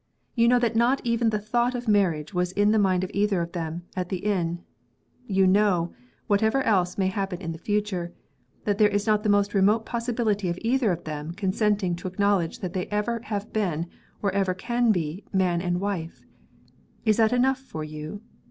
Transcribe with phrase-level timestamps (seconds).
[0.33, 3.39] You know that not even the thought of marriage was in the mind of either
[3.39, 4.63] of them, at the inn.
[5.27, 5.93] You know
[6.25, 8.11] whatever else may happen in the future
[8.63, 12.61] that there is not the most remote possibility of either of them consenting to acknowledge
[12.61, 13.85] that they ever have been,
[14.23, 16.25] or ever can be, Man and Wife.
[17.05, 18.21] Is that enough for you?